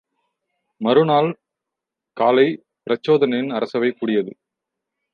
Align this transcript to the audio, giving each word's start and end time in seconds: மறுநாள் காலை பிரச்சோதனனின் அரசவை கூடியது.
மறுநாள் 0.81 1.29
காலை 2.17 2.47
பிரச்சோதனனின் 2.85 3.53
அரசவை 3.53 3.91
கூடியது. 3.91 4.31